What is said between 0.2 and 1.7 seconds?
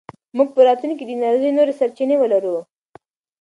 موږ به په راتلونکي کې د انرژۍ